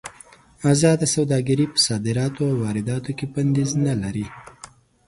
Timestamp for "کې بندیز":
3.17-3.69